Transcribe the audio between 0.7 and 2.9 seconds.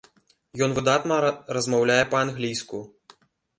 выдатна размаўляе па-англійску.